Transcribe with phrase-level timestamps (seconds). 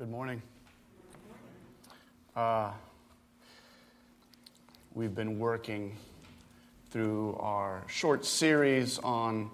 [0.00, 0.40] Good morning.
[2.34, 2.70] Uh,
[4.94, 5.94] we've been working
[6.88, 9.50] through our short series on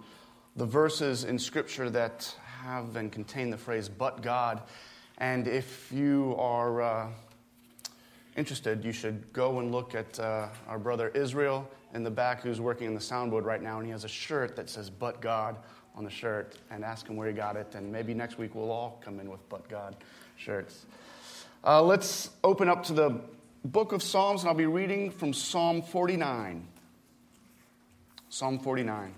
[0.54, 2.32] the verses in Scripture that
[2.62, 4.63] have and contain the phrase, but God.
[5.19, 7.08] And if you are uh,
[8.37, 12.60] interested, you should go and look at uh, our brother Israel in the back who's
[12.60, 15.56] working in the soundboard right now, and he has a shirt that says, but God
[15.97, 17.74] on the shirt, and ask him where he got it.
[17.74, 19.97] And maybe next week we'll all come in with but God
[20.36, 20.86] shirts.
[21.64, 23.20] Uh, let's open up to the
[23.64, 26.66] book of Psalms, and I'll be reading from Psalm 49.
[28.28, 29.14] Psalm 49.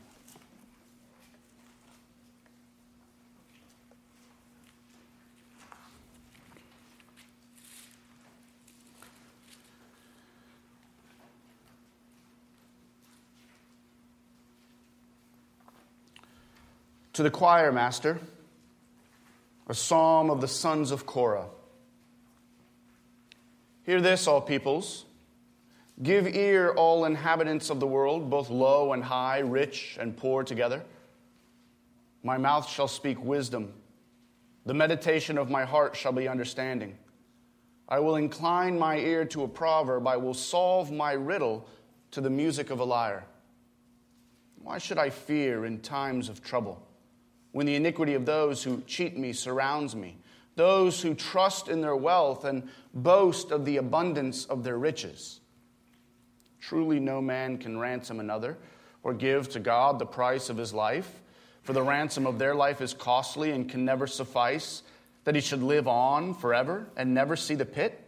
[17.14, 18.20] To the choir master,
[19.68, 21.46] a psalm of the sons of Korah.
[23.84, 25.04] Hear this, all peoples.
[26.02, 30.84] Give ear, all inhabitants of the world, both low and high, rich and poor together.
[32.22, 33.72] My mouth shall speak wisdom.
[34.64, 36.96] The meditation of my heart shall be understanding.
[37.88, 40.06] I will incline my ear to a proverb.
[40.06, 41.66] I will solve my riddle
[42.12, 43.24] to the music of a lyre.
[44.62, 46.86] Why should I fear in times of trouble?
[47.52, 50.18] When the iniquity of those who cheat me surrounds me,
[50.56, 55.40] those who trust in their wealth and boast of the abundance of their riches.
[56.60, 58.58] Truly, no man can ransom another
[59.02, 61.22] or give to God the price of his life,
[61.62, 64.82] for the ransom of their life is costly and can never suffice,
[65.24, 68.02] that he should live on forever and never see the pit.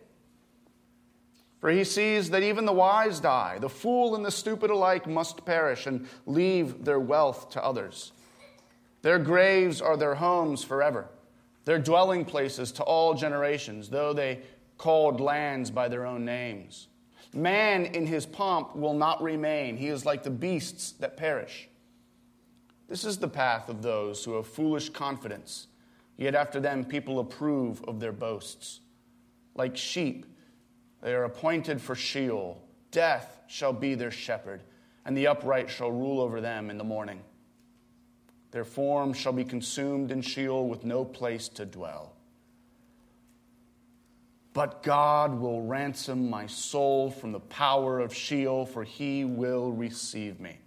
[1.60, 5.44] For he sees that even the wise die, the fool and the stupid alike must
[5.44, 8.12] perish and leave their wealth to others.
[9.02, 11.08] Their graves are their homes forever,
[11.64, 14.40] their dwelling places to all generations, though they
[14.76, 16.88] called lands by their own names.
[17.32, 19.76] Man in his pomp will not remain.
[19.76, 21.68] He is like the beasts that perish.
[22.88, 25.68] This is the path of those who have foolish confidence,
[26.16, 28.80] yet after them people approve of their boasts.
[29.54, 30.26] Like sheep,
[31.00, 32.60] they are appointed for Sheol.
[32.90, 34.62] Death shall be their shepherd,
[35.04, 37.20] and the upright shall rule over them in the morning.
[38.50, 42.14] Their form shall be consumed in Sheol with no place to dwell.
[44.52, 50.40] But God will ransom my soul from the power of Sheol, for he will receive
[50.40, 50.58] me.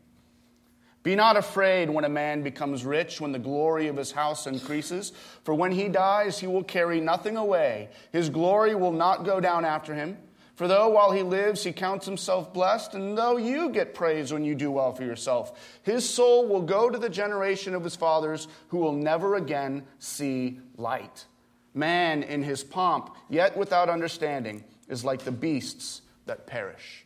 [1.04, 5.12] Be not afraid when a man becomes rich, when the glory of his house increases,
[5.44, 7.90] for when he dies, he will carry nothing away.
[8.14, 10.18] His glory will not go down after him.
[10.56, 14.44] For though while he lives he counts himself blessed, and though you get praise when
[14.44, 18.48] you do well for yourself, his soul will go to the generation of his fathers
[18.68, 21.26] who will never again see light.
[21.74, 27.04] Man in his pomp, yet without understanding, is like the beasts that perish.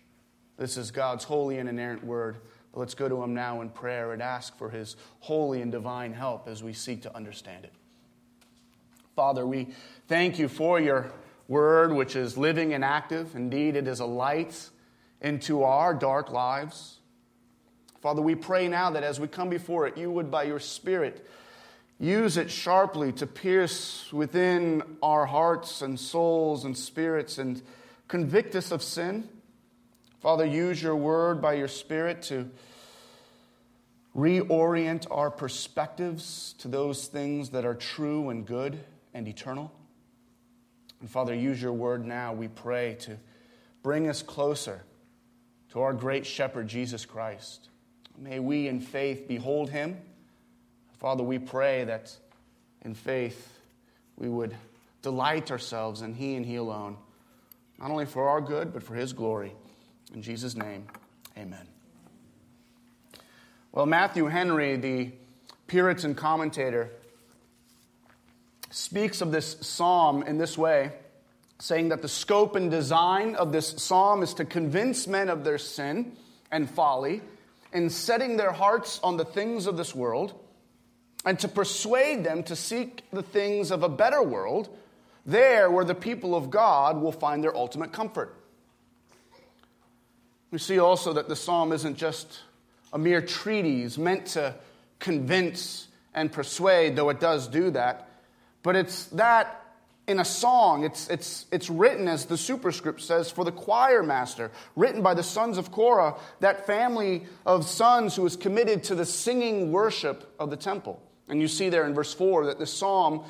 [0.57, 2.39] This is God's holy and inerrant word.
[2.73, 6.49] Let's go to him now in prayer and ask for his holy and divine help
[6.49, 7.71] as we seek to understand it.
[9.15, 9.69] Father, we
[10.07, 11.11] thank you for your
[11.47, 13.35] word, which is living and active.
[13.35, 14.69] Indeed, it is a light
[15.21, 16.99] into our dark lives.
[18.01, 21.27] Father, we pray now that as we come before it, you would, by your Spirit,
[21.99, 27.61] use it sharply to pierce within our hearts and souls and spirits and
[28.07, 29.27] convict us of sin.
[30.21, 32.49] Father, use your word by your Spirit to
[34.15, 38.79] reorient our perspectives to those things that are true and good
[39.13, 39.71] and eternal.
[40.99, 43.17] And Father, use your word now, we pray, to
[43.83, 44.83] bring us closer
[45.71, 47.69] to our great shepherd, Jesus Christ.
[48.17, 49.97] May we in faith behold him.
[50.97, 52.15] Father, we pray that
[52.81, 53.59] in faith
[54.17, 54.55] we would
[55.03, 56.97] delight ourselves in he and he alone,
[57.79, 59.53] not only for our good, but for his glory.
[60.13, 60.87] In Jesus' name,
[61.37, 61.67] amen.
[63.71, 65.11] Well, Matthew Henry, the
[65.67, 66.89] Puritan commentator,
[68.87, 70.93] speaks of this psalm in this way,
[71.59, 75.57] saying that the scope and design of this psalm is to convince men of their
[75.57, 76.13] sin
[76.53, 77.21] and folly
[77.73, 80.33] in setting their hearts on the things of this world
[81.25, 84.69] and to persuade them to seek the things of a better world,
[85.25, 88.33] there where the people of God will find their ultimate comfort.
[90.49, 92.39] We see also that the psalm isn't just
[92.93, 94.55] a mere treatise meant to
[94.99, 98.05] convince and persuade, though it does do that.
[98.63, 99.63] But it's that
[100.07, 100.83] in a song.
[100.83, 105.23] It's, it's, it's written, as the superscript says, for the choir master, written by the
[105.23, 110.49] sons of Korah, that family of sons who was committed to the singing worship of
[110.49, 111.01] the temple.
[111.27, 113.25] And you see there in verse 4 that the psalm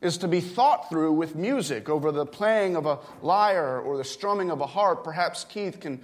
[0.00, 4.04] is to be thought through with music over the playing of a lyre or the
[4.04, 5.02] strumming of a harp.
[5.02, 6.00] Perhaps Keith can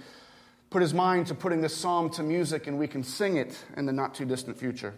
[0.69, 3.85] put his mind to putting this psalm to music and we can sing it in
[3.85, 4.93] the not too distant future.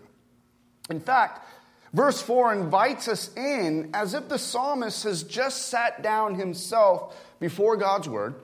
[0.89, 1.45] In fact,
[1.93, 7.77] verse 4 invites us in as if the psalmist has just sat down himself before
[7.77, 8.35] God's word,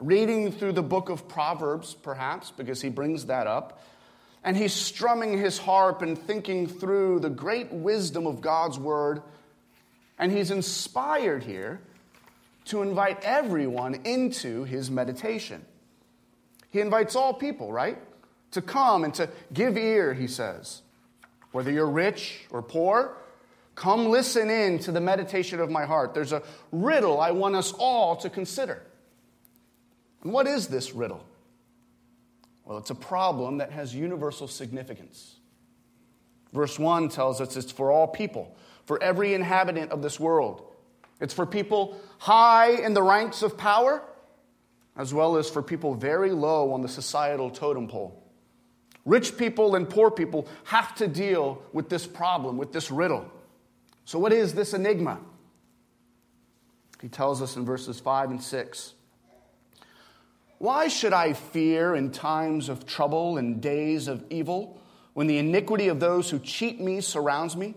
[0.00, 3.82] reading through the book of Proverbs, perhaps, because he brings that up.
[4.44, 9.22] And he's strumming his harp and thinking through the great wisdom of God's word
[10.18, 11.80] and he's inspired here
[12.66, 15.64] to invite everyone into his meditation.
[16.70, 17.98] He invites all people, right?
[18.52, 20.82] To come and to give ear, he says.
[21.52, 23.16] Whether you're rich or poor,
[23.74, 26.14] come listen in to the meditation of my heart.
[26.14, 26.42] There's a
[26.72, 28.82] riddle I want us all to consider.
[30.22, 31.24] And what is this riddle?
[32.64, 35.36] Well, it's a problem that has universal significance.
[36.52, 38.56] Verse 1 tells us it's for all people
[38.88, 40.62] for every inhabitant of this world.
[41.20, 44.02] It's for people high in the ranks of power,
[44.96, 48.24] as well as for people very low on the societal totem pole.
[49.08, 53.28] Rich people and poor people have to deal with this problem, with this riddle.
[54.04, 55.18] So, what is this enigma?
[57.00, 58.94] He tells us in verses 5 and 6.
[60.58, 64.80] Why should I fear in times of trouble and days of evil,
[65.14, 67.74] when the iniquity of those who cheat me surrounds me?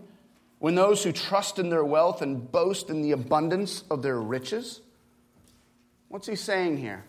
[0.62, 4.80] when those who trust in their wealth and boast in the abundance of their riches?
[6.06, 7.04] What's he saying here?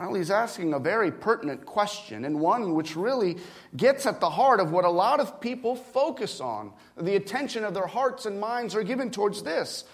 [0.00, 3.36] Well, he's asking a very pertinent question and one which really
[3.76, 6.72] gets at the heart of what a lot of people focus on.
[6.96, 9.84] The attention of their hearts and minds are given towards this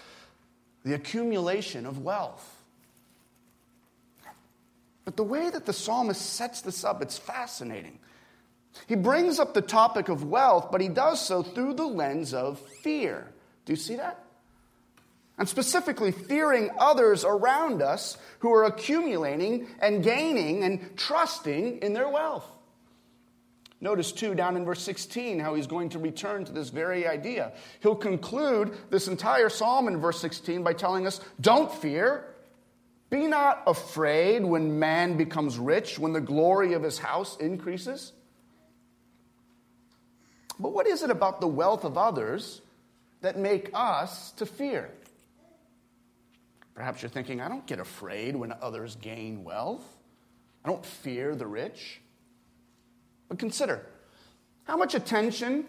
[0.85, 2.55] the accumulation of wealth.
[5.03, 7.99] But the way that the psalmist sets this up, it's fascinating.
[8.87, 12.59] He brings up the topic of wealth, but he does so through the lens of
[12.81, 13.27] fear.
[13.65, 14.23] Do you see that?
[15.37, 22.09] And specifically, fearing others around us who are accumulating and gaining and trusting in their
[22.09, 22.49] wealth.
[23.79, 27.53] Notice, too, down in verse 16, how he's going to return to this very idea.
[27.81, 32.25] He'll conclude this entire psalm in verse 16 by telling us don't fear.
[33.11, 38.11] Be not afraid when man becomes rich, when the glory of his house increases.
[40.59, 42.61] But what is it about the wealth of others
[43.21, 44.89] that make us to fear?
[46.77, 49.83] Perhaps you're thinking, I don't get afraid when others gain wealth.
[50.63, 51.99] I don't fear the rich.
[53.27, 53.83] But consider
[54.65, 55.65] how much attention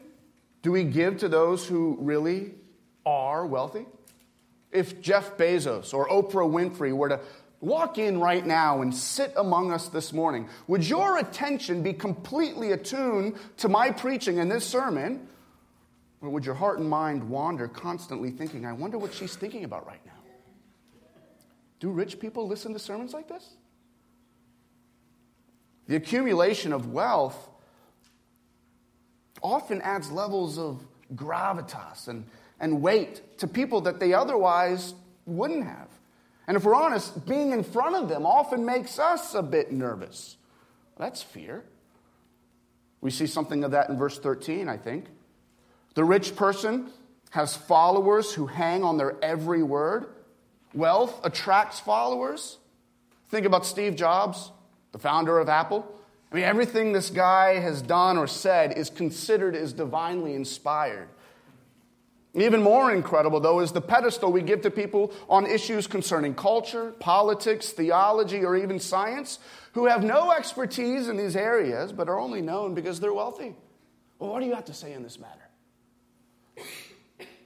[0.60, 2.52] do we give to those who really
[3.06, 3.86] are wealthy?
[4.70, 7.20] If Jeff Bezos or Oprah Winfrey were to
[7.62, 12.72] walk in right now and sit among us this morning, would your attention be completely
[12.72, 15.26] attuned to my preaching in this sermon?
[16.20, 19.86] Or would your heart and mind wander constantly thinking, I wonder what she's thinking about
[19.86, 20.12] right now?
[21.80, 23.44] Do rich people listen to sermons like this?
[25.86, 27.48] The accumulation of wealth
[29.42, 30.84] often adds levels of
[31.14, 32.26] gravitas and,
[32.60, 34.94] and weight to people that they otherwise
[35.24, 35.88] wouldn't have.
[36.46, 40.36] And if we're honest, being in front of them often makes us a bit nervous.
[40.96, 41.64] That's fear.
[43.00, 45.06] We see something of that in verse 13, I think.
[45.94, 46.90] The rich person
[47.30, 50.06] has followers who hang on their every word.
[50.74, 52.58] Wealth attracts followers.
[53.28, 54.52] Think about Steve Jobs,
[54.92, 55.86] the founder of Apple.
[56.30, 61.08] I mean, everything this guy has done or said is considered as divinely inspired.
[62.34, 66.92] Even more incredible, though, is the pedestal we give to people on issues concerning culture,
[67.00, 69.38] politics, theology, or even science
[69.72, 73.56] who have no expertise in these areas but are only known because they're wealthy.
[74.18, 76.68] Well, what do you have to say in this matter?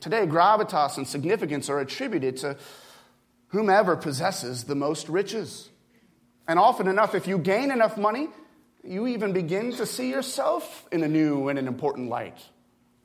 [0.00, 2.56] Today, gravitas and significance are attributed to
[3.52, 5.68] whomever possesses the most riches.
[6.48, 8.28] And often enough, if you gain enough money,
[8.82, 12.38] you even begin to see yourself in a new and an important light.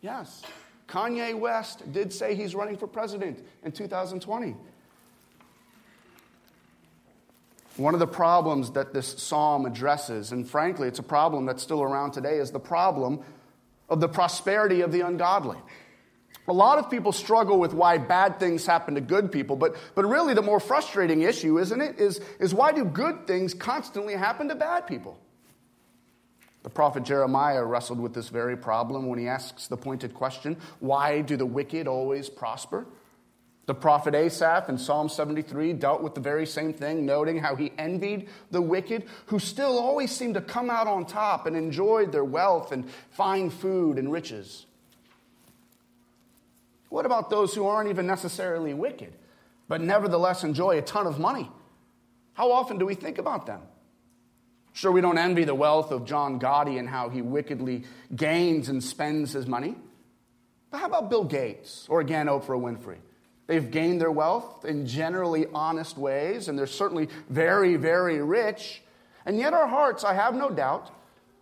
[0.01, 0.41] Yes.
[0.87, 4.55] Kanye West did say he's running for president in 2020.
[7.75, 11.83] One of the problems that this psalm addresses, and frankly, it's a problem that's still
[11.83, 13.19] around today, is the problem
[13.87, 15.57] of the prosperity of the ungodly.
[16.47, 20.05] A lot of people struggle with why bad things happen to good people, but, but
[20.05, 24.47] really the more frustrating issue, isn't it, is, is why do good things constantly happen
[24.47, 25.19] to bad people?
[26.63, 31.21] The prophet Jeremiah wrestled with this very problem when he asks the pointed question why
[31.21, 32.85] do the wicked always prosper?
[33.67, 37.73] The prophet Asaph in Psalm 73 dealt with the very same thing, noting how he
[37.77, 42.23] envied the wicked who still always seemed to come out on top and enjoyed their
[42.23, 44.65] wealth and fine food and riches.
[46.89, 49.13] What about those who aren't even necessarily wicked,
[49.67, 51.51] but nevertheless enjoy a ton of money?
[52.33, 53.61] How often do we think about them?
[54.73, 57.83] Sure, we don't envy the wealth of John Gotti and how he wickedly
[58.15, 59.75] gains and spends his money.
[60.69, 62.99] But how about Bill Gates or again Oprah Winfrey?
[63.47, 68.83] They've gained their wealth in generally honest ways, and they're certainly very, very rich.
[69.25, 70.91] And yet, our hearts, I have no doubt,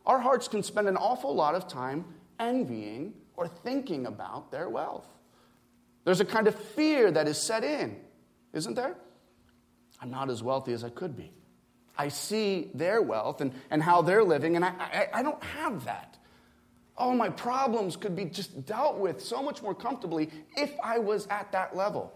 [0.06, 2.06] our hearts can spend an awful lot of time
[2.40, 5.08] envying or thinking about their wealth.
[6.06, 7.98] There's a kind of fear that is set in,
[8.54, 8.96] isn't there?
[10.00, 11.32] I'm not as wealthy as I could be.
[11.98, 15.84] I see their wealth and, and how they're living, and I, I, I don't have
[15.86, 16.18] that.
[16.98, 21.28] Oh, my problems could be just dealt with so much more comfortably if I was
[21.28, 22.14] at that level.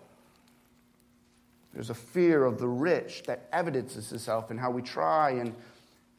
[1.74, 5.54] There's a fear of the rich that evidences itself in how we try and,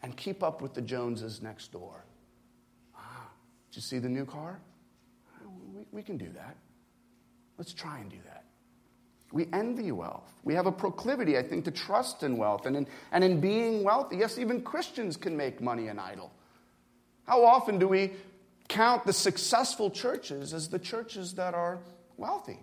[0.03, 2.05] and keep up with the Joneses next door.
[2.97, 3.29] Ah,
[3.71, 4.61] did you see the new car?
[5.75, 6.57] We, we can do that.
[7.61, 8.45] Let's try and do that.
[9.33, 10.33] We envy wealth.
[10.45, 12.65] We have a proclivity, I think, to trust in wealth.
[12.65, 16.33] And in, and in being wealthy, yes, even Christians can make money an idol.
[17.27, 18.13] How often do we
[18.69, 21.81] count the successful churches as the churches that are
[22.17, 22.61] wealthy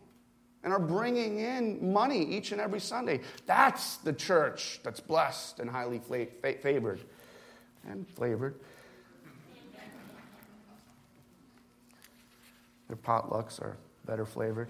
[0.64, 3.20] and are bringing in money each and every Sunday?
[3.46, 7.02] That's the church that's blessed and highly favored
[7.88, 8.56] and flavored.
[12.88, 13.78] Their potlucks are
[14.08, 14.70] better flavored.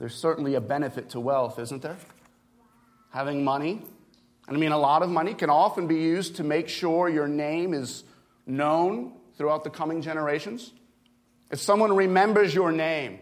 [0.00, 1.98] There's certainly a benefit to wealth, isn't there?
[3.10, 3.82] Having money.
[4.48, 7.28] And I mean, a lot of money can often be used to make sure your
[7.28, 8.04] name is
[8.46, 10.72] known throughout the coming generations.
[11.50, 13.18] If someone remembers your name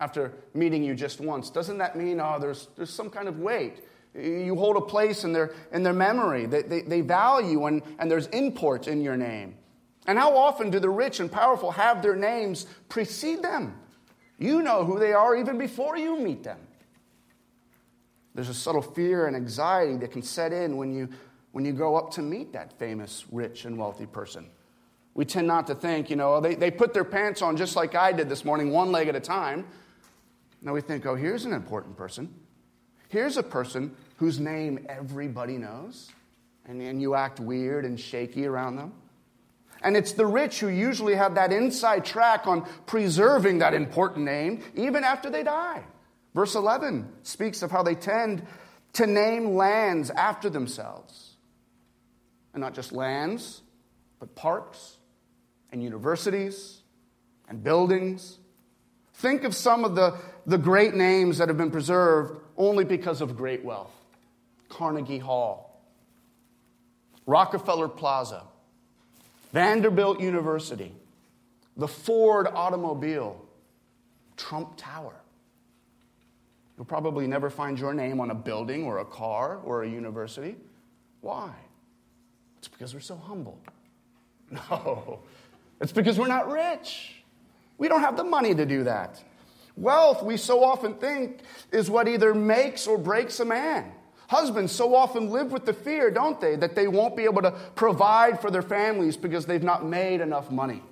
[0.00, 3.82] after meeting you just once, doesn't that mean, oh, there's, there's some kind of weight?
[4.14, 6.46] You hold a place in their, in their memory.
[6.46, 9.56] They, they, they value and, and there's import in your name.
[10.06, 13.78] And how often do the rich and powerful have their names precede them?
[14.42, 16.58] You know who they are even before you meet them.
[18.34, 21.08] There's a subtle fear and anxiety that can set in when you,
[21.52, 24.50] when you go up to meet that famous, rich, and wealthy person.
[25.14, 27.76] We tend not to think, you know, oh, they, they put their pants on just
[27.76, 29.64] like I did this morning, one leg at a time.
[30.60, 32.34] Now we think, oh, here's an important person.
[33.10, 36.10] Here's a person whose name everybody knows,
[36.66, 38.92] and, and you act weird and shaky around them.
[39.82, 44.62] And it's the rich who usually have that inside track on preserving that important name
[44.74, 45.82] even after they die.
[46.34, 48.46] Verse 11 speaks of how they tend
[48.94, 51.36] to name lands after themselves.
[52.54, 53.62] And not just lands,
[54.20, 54.96] but parks
[55.70, 56.80] and universities
[57.48, 58.38] and buildings.
[59.14, 63.36] Think of some of the, the great names that have been preserved only because of
[63.36, 63.92] great wealth
[64.68, 65.82] Carnegie Hall,
[67.26, 68.44] Rockefeller Plaza,
[69.52, 70.94] Vanderbilt University,
[71.76, 73.44] the Ford automobile,
[74.36, 75.14] Trump Tower.
[76.76, 80.56] You'll probably never find your name on a building or a car or a university.
[81.20, 81.52] Why?
[82.58, 83.58] It's because we're so humble.
[84.70, 85.20] No,
[85.80, 87.22] it's because we're not rich.
[87.78, 89.24] We don't have the money to do that.
[89.78, 91.40] Wealth, we so often think,
[91.70, 93.92] is what either makes or breaks a man.
[94.32, 97.50] Husbands so often live with the fear, don't they, that they won't be able to
[97.74, 100.82] provide for their families because they've not made enough money.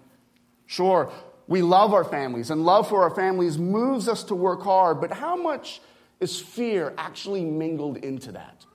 [0.67, 1.11] Sure,
[1.47, 5.11] we love our families, and love for our families moves us to work hard, but
[5.11, 5.81] how much
[6.21, 8.67] is fear actually mingled into that?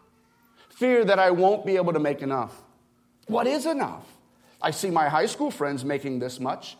[0.69, 2.59] Fear that I won't be able to make enough.
[3.27, 4.07] What is enough?
[4.59, 6.75] I see my high school friends making this much.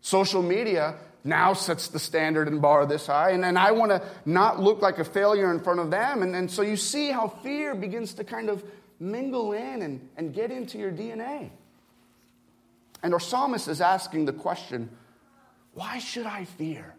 [0.00, 4.02] Social media now sets the standard and bar this high, and, and I want to
[4.24, 6.22] not look like a failure in front of them.
[6.22, 8.64] And, and so you see how fear begins to kind of
[8.98, 11.50] mingle in and, and get into your DNA.
[13.02, 14.90] And our psalmist is asking the question
[15.74, 16.94] why should I fear?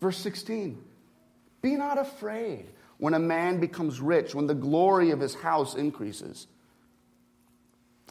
[0.00, 0.82] Verse 16
[1.62, 2.66] Be not afraid
[2.98, 6.46] when a man becomes rich, when the glory of his house increases.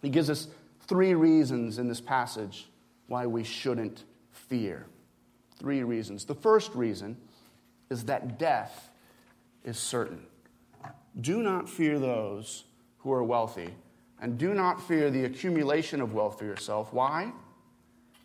[0.01, 0.47] He gives us
[0.87, 2.67] three reasons in this passage
[3.07, 4.03] why we shouldn't
[4.49, 4.85] fear.
[5.59, 6.25] Three reasons.
[6.25, 7.17] The first reason
[7.89, 8.89] is that death
[9.63, 10.25] is certain.
[11.19, 12.63] Do not fear those
[12.99, 13.69] who are wealthy,
[14.19, 16.93] and do not fear the accumulation of wealth for yourself.
[16.93, 17.31] Why?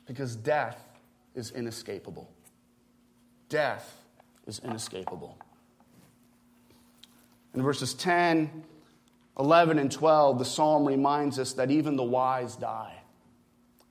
[0.06, 0.82] Because death
[1.34, 2.30] is inescapable.
[3.48, 3.96] Death
[4.46, 5.38] is inescapable.
[7.54, 8.64] In verses 10,
[9.38, 12.97] 11, and 12, the psalm reminds us that even the wise die.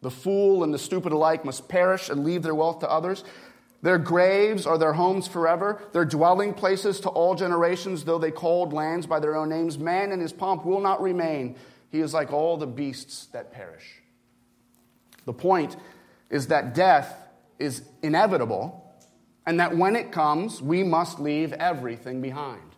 [0.07, 3.25] The fool and the stupid alike must perish and leave their wealth to others.
[3.81, 8.71] Their graves are their homes forever, their dwelling places to all generations, though they called
[8.71, 9.77] lands by their own names.
[9.77, 11.57] Man in his pomp will not remain.
[11.91, 14.01] He is like all the beasts that perish.
[15.25, 15.75] The point
[16.29, 17.13] is that death
[17.59, 18.89] is inevitable
[19.45, 22.77] and that when it comes, we must leave everything behind.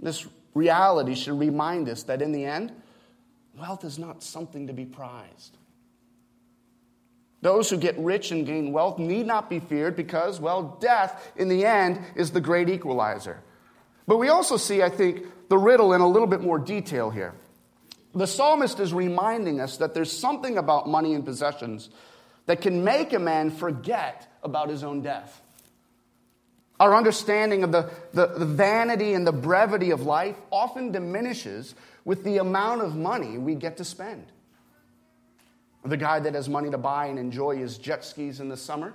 [0.00, 2.72] This reality should remind us that in the end,
[3.54, 5.58] wealth is not something to be prized.
[7.44, 11.48] Those who get rich and gain wealth need not be feared because, well, death in
[11.48, 13.38] the end is the great equalizer.
[14.06, 17.34] But we also see, I think, the riddle in a little bit more detail here.
[18.14, 21.90] The psalmist is reminding us that there's something about money and possessions
[22.46, 25.42] that can make a man forget about his own death.
[26.80, 31.74] Our understanding of the, the, the, vanity and the brevity of life often diminishes
[32.06, 34.24] with the amount of money we get to spend.
[35.84, 38.94] The guy that has money to buy and enjoy his jet skis in the summer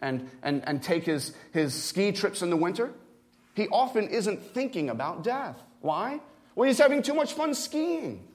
[0.00, 2.92] and, and, and take his, his ski trips in the winter,
[3.54, 5.56] he often isn't thinking about death.
[5.80, 6.20] Why?
[6.54, 8.26] Well, he's having too much fun skiing.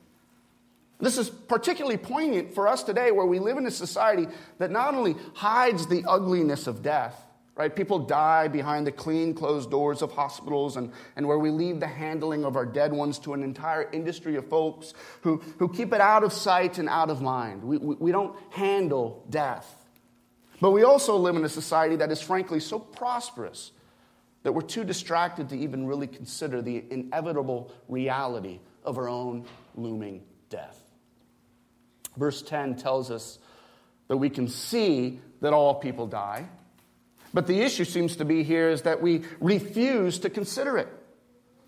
[1.00, 4.28] This is particularly poignant for us today where we live in a society
[4.60, 7.20] that not only hides the ugliness of death,
[7.56, 7.76] right?
[7.76, 11.88] People die behind the clean, closed doors of hospitals and, and where we leave the
[11.88, 16.02] handling of our dead ones to an entire industry of folks who, who keep it
[16.02, 17.64] out of sight and out of mind.
[17.64, 19.76] We, we, we don't handle death.
[20.62, 23.72] But we also live in a society that is frankly so prosperous
[24.44, 30.24] that we're too distracted to even really consider the inevitable reality of our own looming
[30.50, 30.80] death.
[32.18, 33.40] Verse 10 tells us
[34.08, 36.48] that we can see that all people die
[37.34, 40.88] but the issue seems to be here is that we refuse to consider it.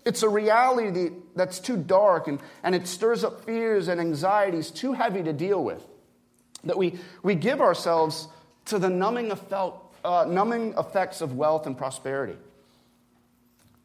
[0.04, 4.92] It's a reality that's too dark and, and it stirs up fears and anxieties too
[4.92, 5.82] heavy to deal with.
[6.64, 8.28] That we, we give ourselves
[8.66, 12.36] to the numbing, effect, uh, numbing effects of wealth and prosperity.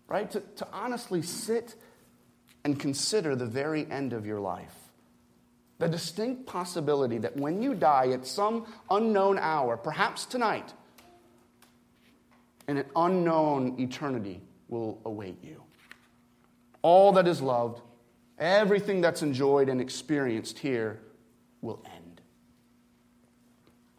[0.07, 0.29] Right?
[0.31, 1.75] To, to honestly sit
[2.65, 4.75] and consider the very end of your life.
[5.77, 10.73] The distinct possibility that when you die at some unknown hour, perhaps tonight,
[12.69, 15.63] and an unknown eternity will await you.
[16.83, 17.81] All that is loved,
[18.37, 20.99] everything that's enjoyed and experienced here
[21.61, 22.21] will end.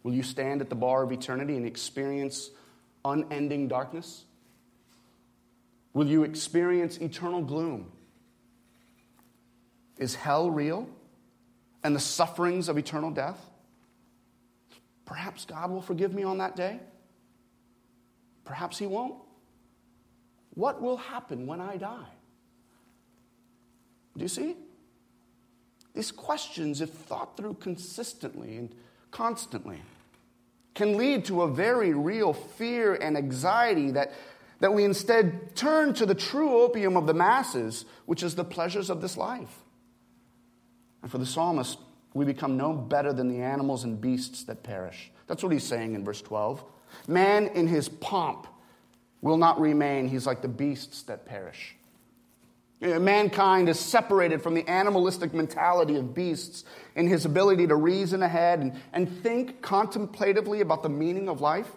[0.04, 2.50] Will you stand at the bar of eternity and experience
[3.04, 4.24] unending darkness?
[5.92, 7.90] Will you experience eternal gloom?
[9.98, 10.88] Is hell real
[11.82, 13.44] and the sufferings of eternal death?
[15.06, 16.78] Perhaps God will forgive me on that day.
[18.50, 19.14] Perhaps he won't.
[20.54, 22.08] What will happen when I die?
[24.16, 24.56] Do you see?
[25.94, 28.74] These questions, if thought through consistently and
[29.12, 29.80] constantly,
[30.74, 34.14] can lead to a very real fear and anxiety that,
[34.58, 38.90] that we instead turn to the true opium of the masses, which is the pleasures
[38.90, 39.62] of this life.
[41.02, 41.78] And for the psalmist,
[42.14, 45.12] we become no better than the animals and beasts that perish.
[45.28, 46.64] That's what he's saying in verse 12.
[47.06, 48.46] Man in his pomp
[49.20, 50.08] will not remain.
[50.08, 51.76] He's like the beasts that perish.
[52.80, 58.60] Mankind is separated from the animalistic mentality of beasts in his ability to reason ahead
[58.60, 61.70] and, and think contemplatively about the meaning of life.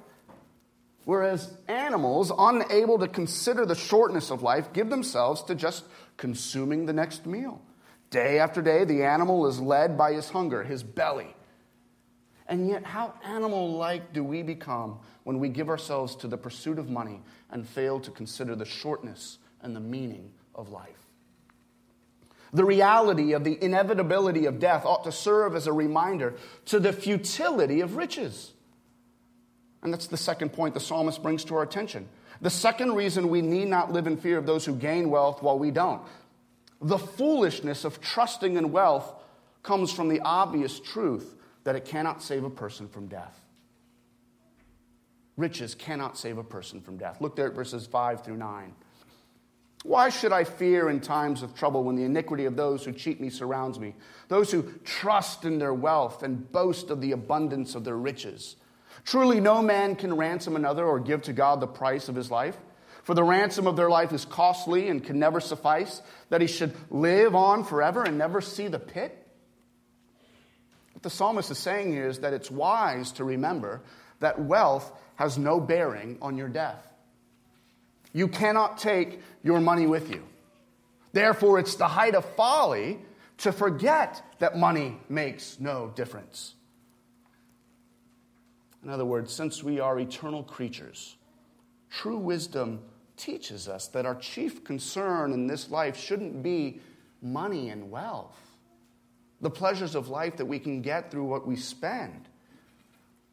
[1.03, 5.83] Whereas animals, unable to consider the shortness of life, give themselves to just
[6.15, 7.61] consuming the next meal.
[8.09, 11.35] Day after day, the animal is led by his hunger, his belly.
[12.47, 16.77] And yet, how animal like do we become when we give ourselves to the pursuit
[16.77, 21.07] of money and fail to consider the shortness and the meaning of life?
[22.51, 26.93] The reality of the inevitability of death ought to serve as a reminder to the
[26.93, 28.51] futility of riches.
[29.81, 32.07] And that's the second point the psalmist brings to our attention.
[32.41, 35.57] The second reason we need not live in fear of those who gain wealth while
[35.57, 36.01] we don't.
[36.81, 39.11] The foolishness of trusting in wealth
[39.63, 43.39] comes from the obvious truth that it cannot save a person from death.
[45.37, 47.19] Riches cannot save a person from death.
[47.19, 48.73] Look there at verses 5 through 9.
[49.83, 53.19] Why should I fear in times of trouble when the iniquity of those who cheat
[53.19, 53.95] me surrounds me?
[54.29, 58.55] Those who trust in their wealth and boast of the abundance of their riches.
[59.03, 62.57] Truly, no man can ransom another or give to God the price of his life.
[63.03, 66.73] For the ransom of their life is costly and can never suffice, that he should
[66.89, 69.22] live on forever and never see the pit.
[71.03, 73.81] The psalmist is saying is that it's wise to remember
[74.19, 76.91] that wealth has no bearing on your death.
[78.13, 80.23] You cannot take your money with you.
[81.11, 82.99] Therefore, it's the height of folly
[83.39, 86.55] to forget that money makes no difference.
[88.83, 91.15] In other words, since we are eternal creatures,
[91.89, 92.81] true wisdom
[93.17, 96.79] teaches us that our chief concern in this life shouldn't be
[97.21, 98.52] money and wealth,
[99.43, 102.29] the pleasures of life that we can get through what we spend.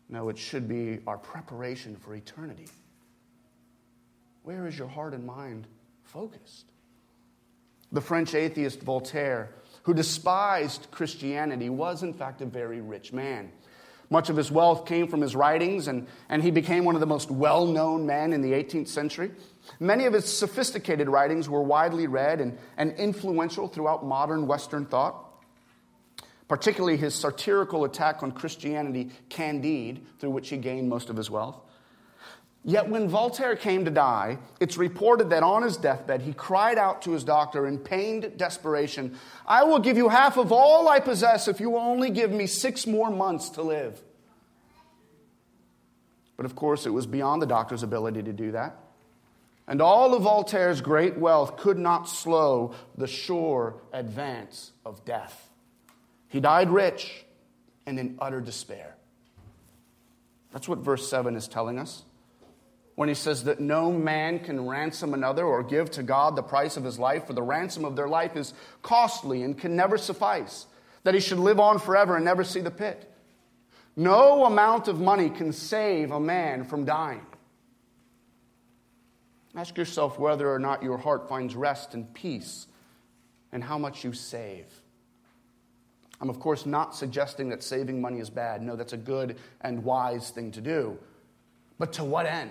[0.09, 2.67] No, it should be our preparation for eternity.
[4.43, 5.69] Where is your heart and mind
[6.03, 6.67] focused?
[7.93, 13.53] The French atheist Voltaire, who despised Christianity, was in fact a very rich man.
[14.11, 17.07] Much of his wealth came from his writings, and, and he became one of the
[17.07, 19.31] most well known men in the 18th century.
[19.79, 25.30] Many of his sophisticated writings were widely read and, and influential throughout modern Western thought
[26.51, 31.57] particularly his satirical attack on Christianity, Candide, through which he gained most of his wealth.
[32.65, 37.03] Yet when Voltaire came to die, it's reported that on his deathbed he cried out
[37.03, 41.47] to his doctor in pained desperation, I will give you half of all I possess
[41.47, 44.03] if you will only give me six more months to live.
[46.37, 48.77] But of course, it was beyond the doctor's ability to do that.
[49.69, 55.50] And all of Voltaire's great wealth could not slow the sure advance of death.
[56.31, 57.27] He died rich
[57.87, 58.95] and in utter despair.
[60.53, 62.03] That's what verse 7 is telling us.
[62.95, 66.77] When he says that no man can ransom another or give to God the price
[66.77, 70.67] of his life, for the ransom of their life is costly and can never suffice,
[71.03, 73.11] that he should live on forever and never see the pit.
[73.97, 77.27] No amount of money can save a man from dying.
[79.57, 82.69] Ask yourself whether or not your heart finds rest and peace
[83.51, 84.67] and how much you save.
[86.21, 88.63] I'm, of course, not suggesting that saving money is bad.
[88.63, 90.99] No, that's a good and wise thing to do.
[91.79, 92.51] But to what end?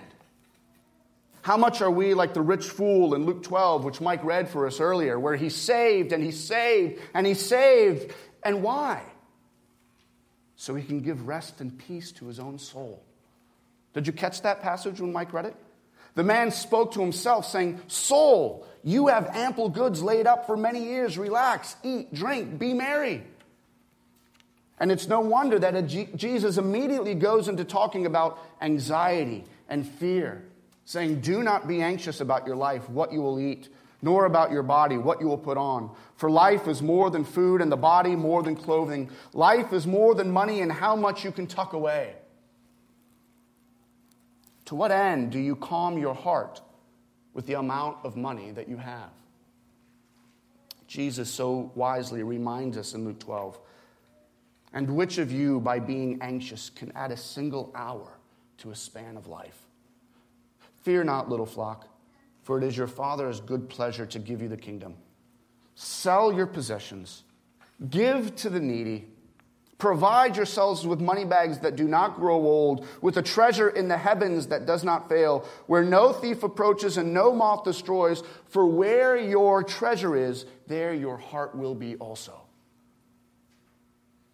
[1.42, 4.66] How much are we like the rich fool in Luke 12, which Mike read for
[4.66, 8.12] us earlier, where he saved and he saved and he saved?
[8.42, 9.02] And why?
[10.56, 13.02] So he can give rest and peace to his own soul.
[13.94, 15.56] Did you catch that passage when Mike read it?
[16.14, 20.84] The man spoke to himself, saying, Soul, you have ample goods laid up for many
[20.84, 21.16] years.
[21.16, 23.22] Relax, eat, drink, be merry.
[24.80, 30.42] And it's no wonder that Jesus immediately goes into talking about anxiety and fear,
[30.86, 33.68] saying, Do not be anxious about your life, what you will eat,
[34.00, 35.94] nor about your body, what you will put on.
[36.16, 39.10] For life is more than food, and the body more than clothing.
[39.34, 42.14] Life is more than money, and how much you can tuck away.
[44.64, 46.62] To what end do you calm your heart
[47.34, 49.10] with the amount of money that you have?
[50.86, 53.60] Jesus so wisely reminds us in Luke 12
[54.72, 58.18] and which of you, by being anxious, can add a single hour
[58.58, 59.66] to a span of life?
[60.82, 61.88] Fear not, little flock,
[62.42, 64.94] for it is your Father's good pleasure to give you the kingdom.
[65.74, 67.24] Sell your possessions,
[67.88, 69.08] give to the needy.
[69.78, 73.96] Provide yourselves with money bags that do not grow old, with a treasure in the
[73.96, 78.22] heavens that does not fail, where no thief approaches and no moth destroys.
[78.46, 82.42] For where your treasure is, there your heart will be also.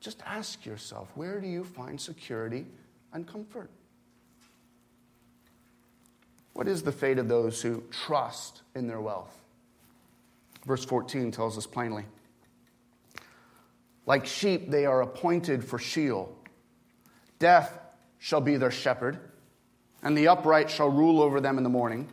[0.07, 2.64] Just ask yourself where do you find security
[3.12, 3.69] and comfort?
[6.53, 9.37] What is the fate of those who trust in their wealth?
[10.64, 12.05] Verse 14 tells us plainly
[14.07, 16.33] Like sheep, they are appointed for Sheol.
[17.40, 17.77] Death
[18.21, 19.19] shall be their shepherd,
[20.05, 22.07] and the upright shall rule over them in the morning.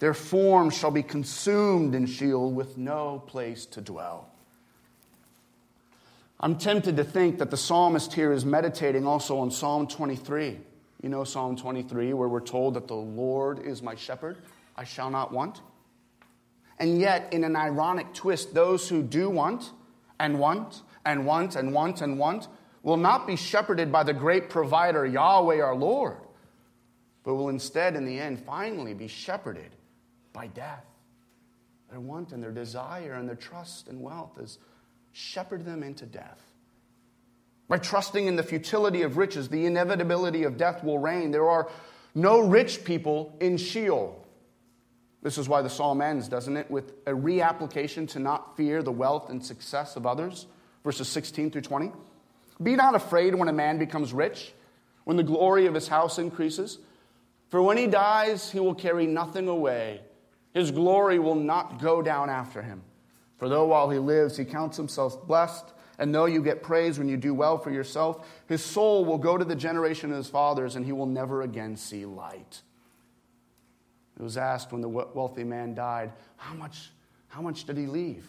[0.00, 4.28] Their form shall be consumed in Sheol with no place to dwell.
[6.40, 10.58] I'm tempted to think that the psalmist here is meditating also on Psalm 23.
[11.02, 14.38] You know Psalm 23, where we're told that the Lord is my shepherd,
[14.76, 15.60] I shall not want.
[16.78, 19.72] And yet, in an ironic twist, those who do want
[20.20, 22.46] and want and want and want and want
[22.84, 26.18] will not be shepherded by the great provider, Yahweh our Lord,
[27.24, 29.74] but will instead, in the end, finally be shepherded
[30.32, 30.84] by death.
[31.90, 34.58] Their want and their desire and their trust and wealth is
[35.12, 36.42] shepherd them into death.
[37.68, 41.30] By trusting in the futility of riches, the inevitability of death will reign.
[41.30, 41.68] There are
[42.14, 44.24] no rich people in Sheol.
[45.22, 48.92] This is why the psalm ends, doesn't it, with a reapplication to not fear the
[48.92, 50.46] wealth and success of others,
[50.84, 51.92] verses 16 through 20.
[52.62, 54.52] Be not afraid when a man becomes rich,
[55.04, 56.78] when the glory of his house increases.
[57.50, 60.00] For when he dies, he will carry nothing away.
[60.54, 62.82] His glory will not go down after him.
[63.38, 65.64] For though while he lives he counts himself blessed,
[65.98, 69.36] and though you get praise when you do well for yourself, his soul will go
[69.36, 72.62] to the generation of his fathers, and he will never again see light.
[74.18, 76.90] It was asked when the wealthy man died, How much,
[77.28, 78.28] how much did he leave?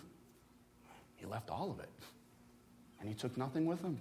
[1.16, 1.90] He left all of it,
[3.00, 4.00] and he took nothing with him.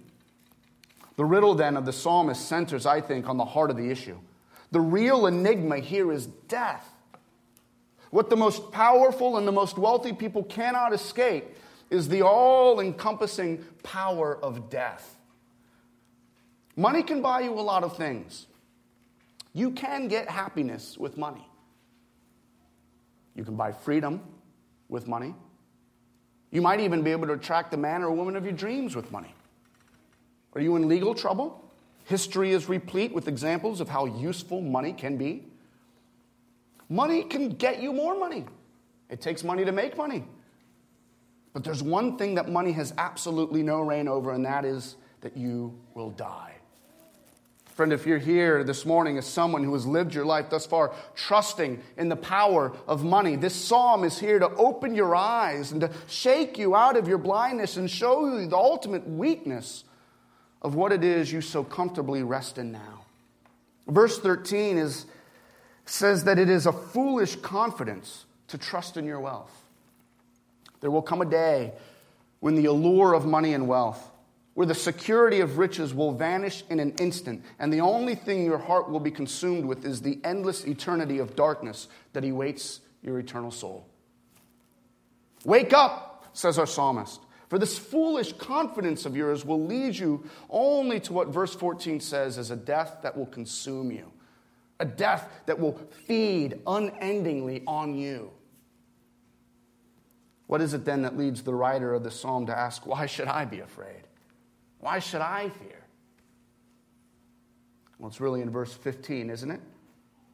[1.15, 4.17] The riddle then of the psalmist centers, I think, on the heart of the issue.
[4.71, 6.87] The real enigma here is death.
[8.11, 11.45] What the most powerful and the most wealthy people cannot escape
[11.89, 15.17] is the all encompassing power of death.
[16.75, 18.47] Money can buy you a lot of things.
[19.53, 21.45] You can get happiness with money.
[23.35, 24.21] You can buy freedom
[24.87, 25.35] with money.
[26.51, 29.11] You might even be able to attract the man or woman of your dreams with
[29.11, 29.33] money.
[30.53, 31.63] Are you in legal trouble?
[32.05, 35.43] History is replete with examples of how useful money can be.
[36.89, 38.45] Money can get you more money.
[39.09, 40.25] It takes money to make money.
[41.53, 45.37] But there's one thing that money has absolutely no reign over, and that is that
[45.37, 46.55] you will die.
[47.79, 50.93] Friend, if you're here this morning as someone who has lived your life thus far
[51.15, 55.79] trusting in the power of money, this psalm is here to open your eyes and
[55.79, 59.85] to shake you out of your blindness and show you the ultimate weakness
[60.61, 63.05] of what it is you so comfortably rest in now.
[63.87, 65.05] Verse 13 is,
[65.89, 69.51] says that it is a foolish confidence to trust in your wealth.
[70.81, 71.73] There will come a day
[72.39, 74.11] when the allure of money and wealth,
[74.53, 78.57] where the security of riches will vanish in an instant, and the only thing your
[78.57, 83.51] heart will be consumed with is the endless eternity of darkness that awaits your eternal
[83.51, 83.87] soul.
[85.45, 87.21] Wake up, says our psalmist.
[87.47, 92.37] For this foolish confidence of yours will lead you only to what verse 14 says
[92.37, 94.11] as a death that will consume you,
[94.79, 98.31] a death that will feed unendingly on you.
[100.47, 103.27] What is it then that leads the writer of the psalm to ask, Why should
[103.27, 104.07] I be afraid?
[104.79, 105.85] Why should I fear?
[107.99, 109.59] Well, it's really in verse 15, isn't it?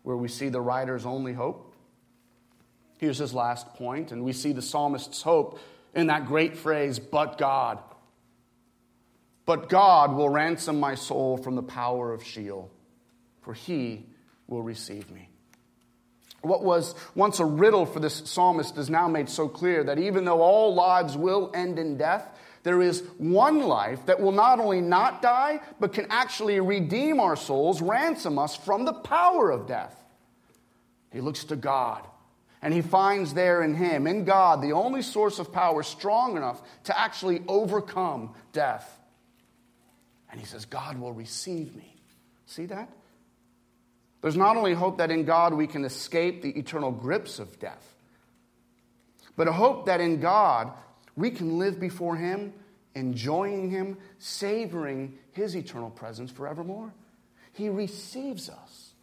[0.03, 1.73] Where we see the writer's only hope.
[2.97, 5.59] Here's his last point, and we see the psalmist's hope
[5.93, 7.79] in that great phrase, but God.
[9.45, 12.71] But God will ransom my soul from the power of Sheol,
[13.41, 14.05] for he
[14.47, 15.29] will receive me.
[16.41, 20.25] What was once a riddle for this psalmist is now made so clear that even
[20.25, 22.27] though all lives will end in death,
[22.63, 27.35] there is one life that will not only not die, but can actually redeem our
[27.35, 29.95] souls, ransom us from the power of death.
[31.11, 32.05] He looks to God
[32.61, 36.61] and he finds there in him, in God, the only source of power strong enough
[36.85, 38.99] to actually overcome death.
[40.31, 41.95] And he says, God will receive me.
[42.47, 42.89] See that?
[44.25, 47.93] There's not only hope that in God we can escape the eternal grips of death,
[49.35, 50.71] but a hope that in God
[51.15, 52.51] we can live before Him,
[52.95, 56.91] enjoying Him, savoring His eternal presence forevermore.
[57.53, 58.93] He receives us.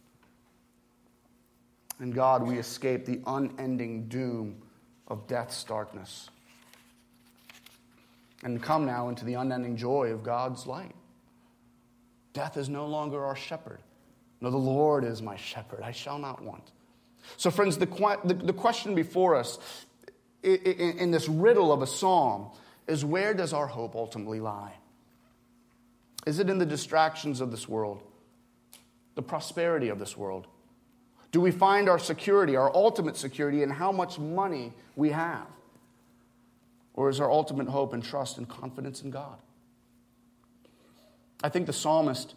[2.01, 4.61] In God, we escape the unending doom
[5.07, 6.29] of death's darkness
[8.43, 10.95] and come now into the unending joy of God's light.
[12.33, 13.79] Death is no longer our shepherd.
[14.43, 15.81] No, the Lord is my shepherd.
[15.83, 16.69] I shall not want.
[17.37, 17.85] So, friends, the,
[18.25, 19.57] the, the question before us
[20.43, 22.49] in, in, in this riddle of a psalm
[22.85, 24.73] is where does our hope ultimately lie?
[26.27, 28.03] Is it in the distractions of this world,
[29.15, 30.47] the prosperity of this world?
[31.31, 35.47] Do we find our security, our ultimate security, in how much money we have?
[36.93, 39.37] Or is our ultimate hope and trust and confidence in God?
[41.41, 42.35] I think the psalmist,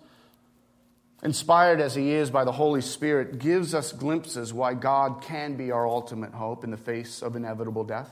[1.22, 5.70] inspired as he is by the Holy Spirit, gives us glimpses why God can be
[5.70, 8.10] our ultimate hope in the face of inevitable death.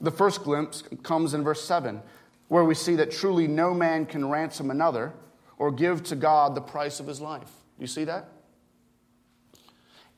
[0.00, 2.02] The first glimpse comes in verse 7,
[2.48, 5.12] where we see that truly no man can ransom another
[5.58, 7.50] or give to God the price of his life.
[7.78, 8.28] Do you see that?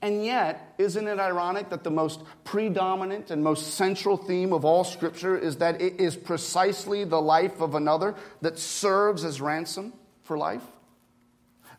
[0.01, 4.83] And yet, isn't it ironic that the most predominant and most central theme of all
[4.83, 9.93] Scripture is that it is precisely the life of another that serves as ransom
[10.25, 10.65] for life?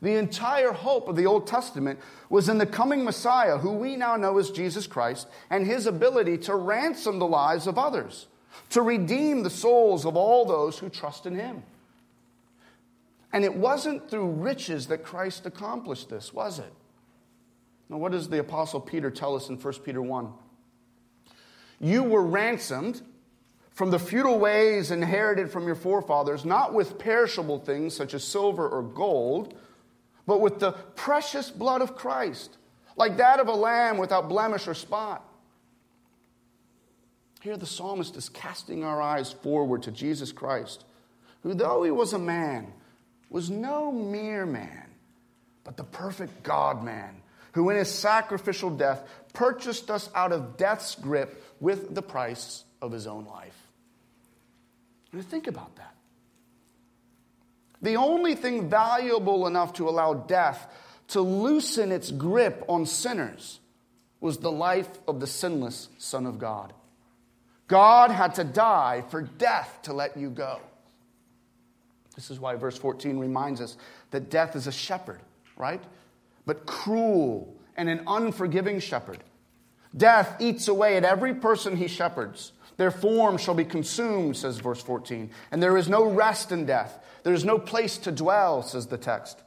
[0.03, 1.97] The entire hope of the Old Testament
[2.29, 6.39] was in the coming Messiah, who we now know as Jesus Christ, and his ability
[6.39, 8.27] to ransom the lives of others,
[8.71, 11.63] to redeem the souls of all those who trust in him.
[13.31, 16.73] And it wasn't through riches that Christ accomplished this, was it?
[17.87, 20.33] Now, what does the Apostle Peter tell us in 1 Peter 1?
[21.79, 23.01] You were ransomed
[23.71, 28.67] from the futile ways inherited from your forefathers, not with perishable things such as silver
[28.67, 29.55] or gold,
[30.25, 32.57] but with the precious blood of Christ,
[32.95, 35.23] like that of a lamb without blemish or spot.
[37.41, 40.85] Here, the psalmist is casting our eyes forward to Jesus Christ,
[41.41, 42.71] who, though he was a man,
[43.29, 44.85] was no mere man,
[45.63, 50.95] but the perfect God man who in his sacrificial death purchased us out of death's
[50.95, 53.67] grip with the price of his own life.
[55.11, 55.95] And think about that.
[57.83, 60.67] The only thing valuable enough to allow death
[61.09, 63.59] to loosen its grip on sinners
[64.19, 66.73] was the life of the sinless Son of God.
[67.67, 70.59] God had to die for death to let you go.
[72.15, 73.75] This is why verse 14 reminds us
[74.11, 75.19] that death is a shepherd,
[75.57, 75.83] right?
[76.45, 79.19] But cruel and an unforgiving shepherd.
[79.95, 82.53] Death eats away at every person he shepherds.
[82.77, 85.29] Their form shall be consumed, says verse 14.
[85.51, 86.99] And there is no rest in death.
[87.23, 89.41] There is no place to dwell, says the text.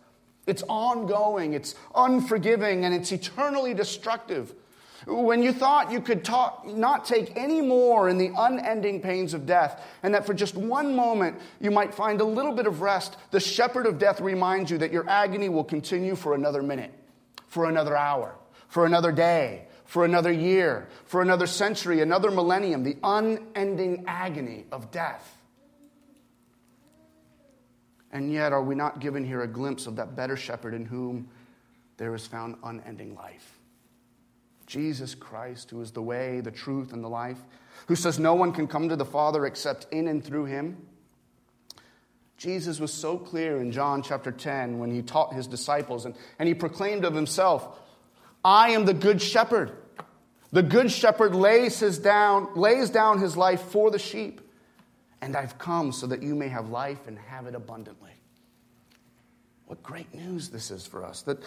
[0.46, 4.54] It's ongoing, it's unforgiving, and it's eternally destructive.
[5.06, 9.44] When you thought you could talk, not take any more in the unending pains of
[9.44, 13.16] death, and that for just one moment you might find a little bit of rest,
[13.30, 16.92] the shepherd of death reminds you that your agony will continue for another minute,
[17.46, 18.34] for another hour,
[18.68, 24.90] for another day, for another year, for another century, another millennium, the unending agony of
[24.90, 25.38] death.
[28.12, 31.28] And yet, are we not given here a glimpse of that better shepherd in whom
[31.96, 33.58] there is found unending life?
[34.66, 37.38] Jesus Christ, who is the way, the truth, and the life,
[37.86, 40.76] who says no one can come to the Father except in and through him.
[42.36, 46.48] Jesus was so clear in John chapter 10 when he taught his disciples and, and
[46.48, 47.78] he proclaimed of himself,
[48.46, 49.72] I am the good shepherd.
[50.52, 54.40] The good shepherd lays, his down, lays down his life for the sheep.
[55.20, 58.12] And I've come so that you may have life and have it abundantly.
[59.66, 61.42] What great news this is for us that,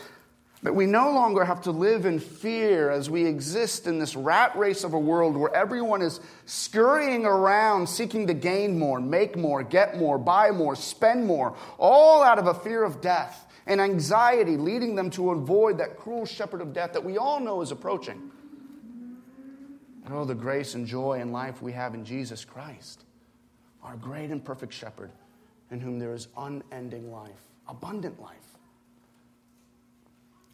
[0.64, 4.58] that we no longer have to live in fear as we exist in this rat
[4.58, 9.64] race of a world where everyone is scurrying around seeking to gain more, make more,
[9.64, 14.58] get more, buy more, spend more, all out of a fear of death and anxiety,
[14.58, 18.32] leading them to avoid that cruel shepherd of death that we all know is approaching.
[20.04, 23.06] And oh, the grace and joy and life we have in Jesus Christ,
[23.84, 25.12] our great and perfect shepherd,
[25.70, 28.58] in whom there is unending life, abundant life.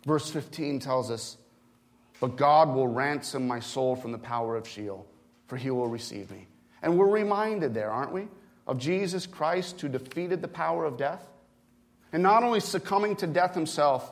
[0.06, 1.38] Verse 15 tells us,
[2.20, 5.08] But God will ransom my soul from the power of Sheol,
[5.48, 6.48] for he will receive me.
[6.84, 8.28] And we're reminded there, aren't we,
[8.68, 11.26] of Jesus Christ who defeated the power of death
[12.14, 14.12] and not only succumbing to death himself,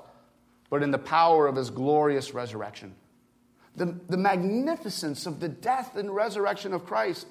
[0.70, 2.96] but in the power of his glorious resurrection.
[3.76, 7.28] The, the magnificence of the death and resurrection of Christ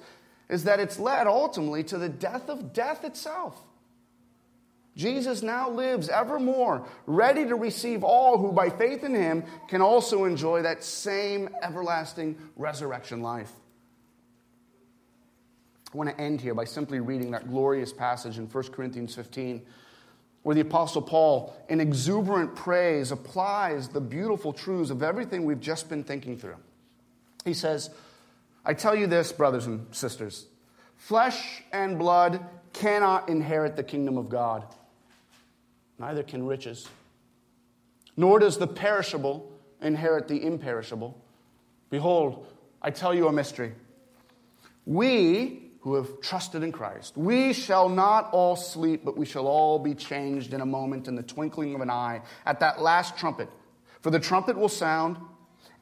[0.49, 3.57] is that it's led ultimately to the death of death itself.
[4.95, 10.25] Jesus now lives evermore, ready to receive all who, by faith in him, can also
[10.25, 13.51] enjoy that same everlasting resurrection life.
[15.91, 19.65] I want to end here by simply reading that glorious passage in 1 Corinthians 15
[20.43, 25.89] where the Apostle Paul, in exuberant praise, applies the beautiful truths of everything we've just
[25.89, 26.57] been thinking through.
[27.45, 27.89] He says,
[28.65, 30.45] I tell you this, brothers and sisters
[31.03, 32.39] flesh and blood
[32.71, 34.63] cannot inherit the kingdom of God,
[35.99, 36.87] neither can riches,
[38.15, 39.51] nor does the perishable
[39.81, 41.19] inherit the imperishable.
[41.89, 42.47] Behold,
[42.81, 43.73] I tell you a mystery.
[44.85, 47.17] We, who have trusted in Christ.
[47.17, 51.15] We shall not all sleep, but we shall all be changed in a moment, in
[51.15, 53.49] the twinkling of an eye, at that last trumpet.
[53.99, 55.17] For the trumpet will sound,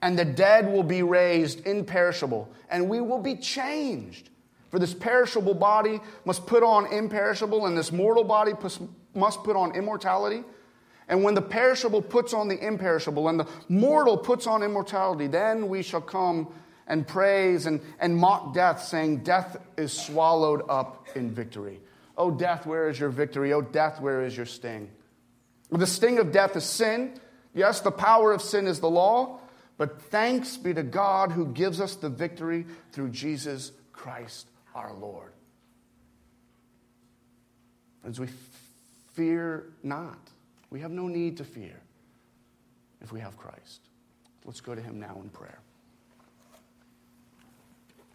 [0.02, 4.32] and the dead will be raised imperishable, and we will be changed.
[4.72, 8.54] For this perishable body must put on imperishable, and this mortal body
[9.14, 10.44] must put on immortality.
[11.10, 15.70] And when the perishable puts on the imperishable, and the mortal puts on immortality, then
[15.70, 16.52] we shall come
[16.92, 21.80] and praise and, and mock death, saying, Death is swallowed up in victory.
[22.18, 23.54] Oh, death, where is your victory?
[23.54, 24.92] Oh, death, where is your sting?
[25.72, 27.18] The sting of death is sin.
[27.54, 29.40] Yes, the power of sin is the law,
[29.78, 35.32] but thanks be to God who gives us the victory through Jesus Christ our Lord.
[38.06, 38.28] As we
[39.14, 40.20] fear not,
[40.70, 41.80] we have no need to fear
[43.02, 43.80] if we have Christ.
[44.44, 45.60] Let's go to him now in prayer.